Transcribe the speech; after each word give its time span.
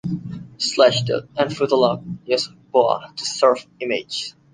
Slashdot 0.57 1.27
and 1.37 1.51
Fotolog 1.51 2.17
use 2.27 2.47
Boa 2.71 3.13
to 3.15 3.23
serve 3.23 3.67
images. 3.79 4.33